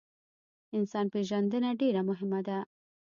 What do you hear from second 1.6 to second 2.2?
ډیره